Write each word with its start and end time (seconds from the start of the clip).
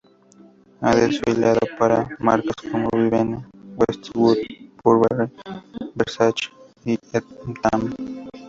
Ha 0.81 0.95
desfilado 0.95 1.59
para 1.77 2.09
marcas 2.17 2.55
como 2.71 2.89
Vivienne 2.91 3.45
Westwood, 3.75 4.39
Burberry, 4.83 5.31
Versace 5.93 6.47
o 6.87 6.89
Etam. 6.89 7.93